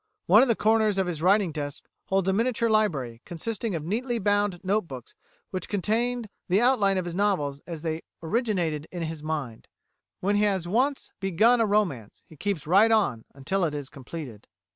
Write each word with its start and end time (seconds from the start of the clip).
One 0.25 0.41
of 0.41 0.47
the 0.47 0.55
corners 0.55 0.97
of 0.97 1.05
his 1.05 1.21
writing 1.21 1.51
desk 1.51 1.87
holds 2.05 2.27
a 2.27 2.33
miniature 2.33 2.71
library, 2.71 3.21
consisting 3.23 3.75
of 3.75 3.85
neatly 3.85 4.17
bound 4.17 4.59
note 4.63 4.87
books 4.87 5.13
which 5.51 5.69
contain 5.69 6.27
the 6.49 6.59
outline 6.59 6.97
of 6.97 7.05
his 7.05 7.13
novels 7.13 7.59
as 7.67 7.83
they 7.83 8.01
originated 8.23 8.87
in 8.91 9.03
his 9.03 9.21
mind. 9.21 9.67
When 10.19 10.37
he 10.37 10.41
has 10.45 10.67
once 10.67 11.11
begun 11.19 11.61
a 11.61 11.67
romance, 11.67 12.23
he 12.25 12.35
keeps 12.35 12.65
right 12.65 12.91
on 12.91 13.25
until 13.35 13.63
it 13.63 13.75
is 13.75 13.89
completed. 13.89 14.47